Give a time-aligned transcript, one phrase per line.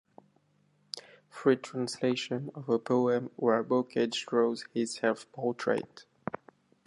[1.29, 6.05] Free translation of a poem where Bocage draws his self-portrait.